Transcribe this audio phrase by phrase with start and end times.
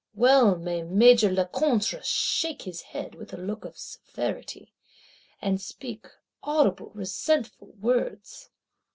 [0.15, 4.73] Well may Major Lecointre shake his head with a look of severity;
[5.39, 6.07] and speak
[6.41, 8.49] audible resentful words.